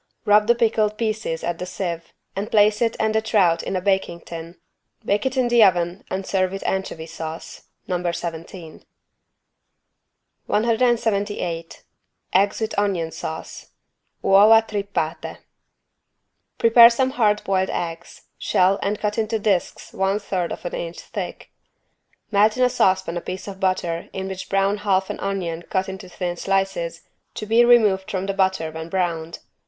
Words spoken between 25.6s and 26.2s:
cut into